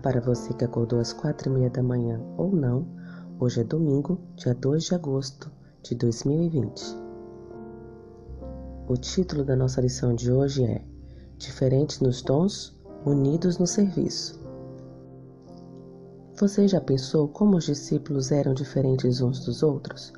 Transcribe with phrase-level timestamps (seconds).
[0.00, 2.86] para você que acordou às quatro e meia da manhã ou não.
[3.38, 5.50] Hoje é domingo, dia 2 de agosto
[5.82, 6.96] de 2020.
[8.88, 10.82] O título da nossa lição de hoje é
[11.38, 14.40] Diferentes nos dons, unidos no serviço.
[16.36, 20.12] Você já pensou como os discípulos eram diferentes uns dos outros?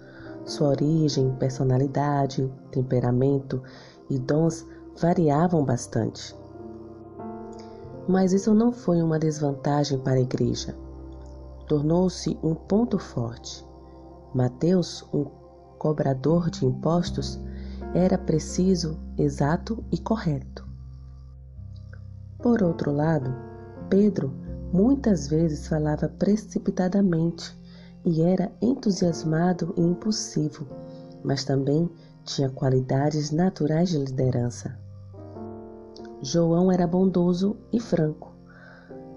[0.44, 3.62] Sua origem, personalidade, temperamento
[4.08, 4.66] e dons
[5.00, 6.34] variavam bastante.
[8.08, 10.76] Mas isso não foi uma desvantagem para a igreja.
[11.68, 13.64] Tornou-se um ponto forte.
[14.34, 15.24] Mateus, um
[15.78, 17.40] cobrador de impostos,
[17.94, 20.66] era preciso, exato e correto.
[22.38, 23.32] Por outro lado,
[23.88, 24.32] Pedro
[24.72, 27.56] muitas vezes falava precipitadamente
[28.04, 30.66] e era entusiasmado e impulsivo,
[31.22, 31.90] mas também
[32.24, 34.81] tinha qualidades naturais de liderança.
[36.22, 38.32] João era bondoso e franco.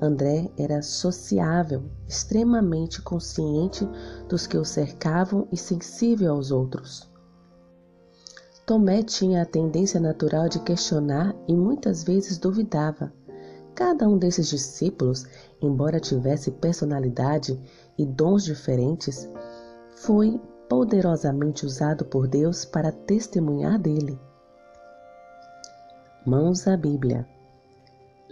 [0.02, 3.88] André era sociável, extremamente consciente
[4.28, 7.08] dos que o cercavam e sensível aos outros.
[8.66, 13.14] Tomé tinha a tendência natural de questionar e muitas vezes duvidava.
[13.75, 15.28] Cada um desses discípulos,
[15.62, 17.59] embora tivesse personalidade
[17.95, 19.30] e dons diferentes,
[19.97, 24.19] foi poderosamente usado por Deus para testemunhar dele.
[26.26, 27.23] Mãos à Bíblia.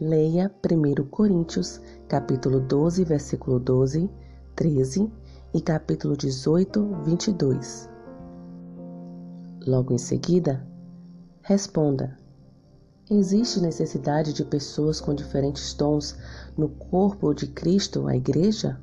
[0.02, 4.09] Leia 1 Coríntios, capítulo 12, versículo 12,
[4.55, 5.11] 13
[5.53, 7.88] e capítulo 18, 22.
[9.67, 10.67] Logo em seguida,
[11.44, 12.17] responda:
[13.11, 16.17] Existe necessidade de pessoas com diferentes dons
[16.58, 18.81] no corpo de Cristo, a Igreja?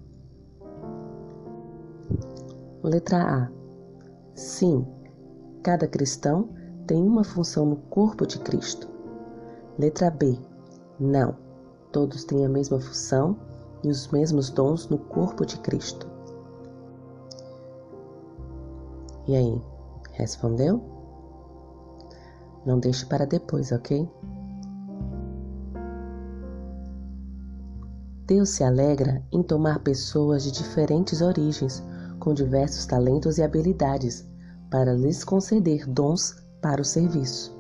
[2.81, 3.51] Letra A.
[4.37, 4.87] Sim,
[5.65, 6.51] cada cristão
[6.87, 9.00] tem uma função no corpo de Cristo.
[9.81, 10.39] Letra B.
[10.99, 11.35] Não.
[11.91, 13.35] Todos têm a mesma função
[13.83, 16.07] e os mesmos dons no corpo de Cristo.
[19.27, 19.63] E aí,
[20.13, 20.83] respondeu?
[22.67, 24.07] Não deixe para depois, ok?
[28.27, 31.83] Deus se alegra em tomar pessoas de diferentes origens,
[32.19, 34.29] com diversos talentos e habilidades,
[34.71, 37.59] para lhes conceder dons para o serviço.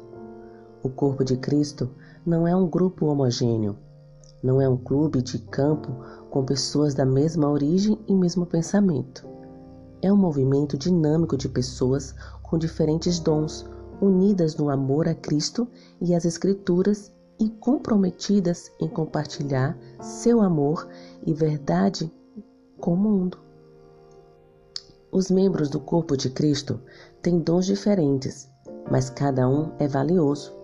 [0.82, 1.90] O corpo de Cristo
[2.24, 3.76] não é um grupo homogêneo,
[4.42, 5.92] não é um clube de campo
[6.30, 9.26] com pessoas da mesma origem e mesmo pensamento.
[10.02, 13.66] É um movimento dinâmico de pessoas com diferentes dons,
[14.00, 15.68] unidas no amor a Cristo
[16.00, 20.88] e às Escrituras e comprometidas em compartilhar seu amor
[21.26, 22.12] e verdade
[22.78, 23.38] com o mundo.
[25.12, 26.80] Os membros do corpo de Cristo
[27.20, 28.48] têm dons diferentes,
[28.90, 30.59] mas cada um é valioso.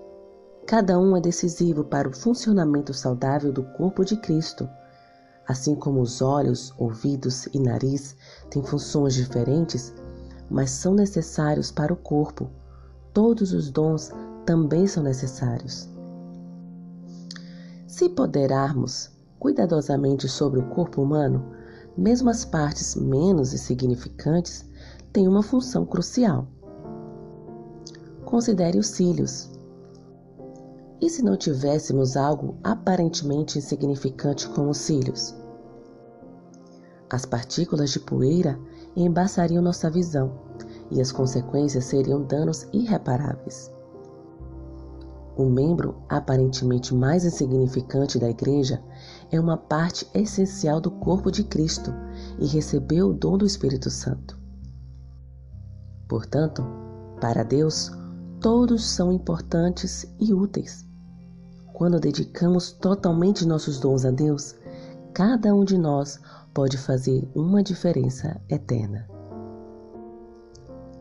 [0.67, 4.69] Cada um é decisivo para o funcionamento saudável do corpo de Cristo.
[5.47, 8.17] Assim como os olhos, ouvidos e nariz
[8.51, 9.95] têm funções diferentes,
[10.51, 12.51] mas são necessários para o corpo,
[13.15, 14.11] todos os dons
[14.45, 15.89] também são necessários.
[17.87, 21.45] Se poderarmos cuidadosamente sobre o corpo humano,
[21.97, 24.69] mesmo as partes menos insignificantes
[25.13, 26.49] têm uma função crucial.
[28.25, 29.56] Considere os cílios.
[31.01, 35.35] E se não tivéssemos algo aparentemente insignificante como os cílios?
[37.11, 38.59] As partículas de poeira
[38.97, 40.33] embaçariam nossa visão
[40.91, 43.71] e as consequências seriam danos irreparáveis.
[45.37, 48.83] O membro aparentemente mais insignificante da igreja
[49.31, 51.93] é uma parte essencial do corpo de Cristo
[52.39, 54.39] e recebeu o dom do Espírito Santo.
[56.09, 56.65] Portanto,
[57.21, 57.91] para Deus,
[58.41, 60.86] todos são importantes e úteis.
[61.77, 64.57] Quando dedicamos totalmente nossos dons a Deus,
[65.13, 66.19] cada um de nós
[66.55, 69.07] pode fazer uma diferença eterna.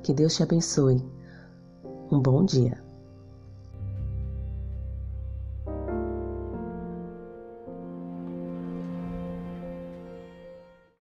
[0.04, 1.02] Que Deus te abençoe.
[2.12, 2.85] Um bom dia.